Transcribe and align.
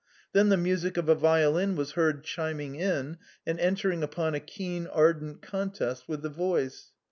Then 0.33 0.49
the 0.49 0.57
music 0.57 0.97
of 0.97 1.07
a 1.09 1.13
violin 1.13 1.75
was 1.75 1.91
heard 1.91 2.23
chiming 2.23 2.73
in 2.73 3.19
and 3.45 3.59
entering 3.59 4.01
upon 4.01 4.33
a 4.33 4.39
keen 4.39 4.87
ardent 4.87 5.43
contest 5.43 6.09
with 6.09 6.23
the 6.23 6.29
voice. 6.29 6.91